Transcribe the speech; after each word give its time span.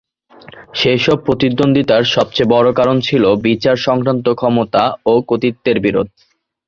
সেসব 0.73 1.17
প্রতিদ্বন্দ্বিতার 1.25 2.03
সবচেয়ে 2.15 2.51
বড় 2.53 2.69
কারণ 2.73 2.97
ছিল 2.99 3.23
বিচার 3.45 3.75
সংক্রান্ত 3.87 4.25
ক্ষমতা 4.33 4.83
ও 5.05 5.13
কর্তৃত্বের 5.21 5.77
বিরোধ। 5.79 6.07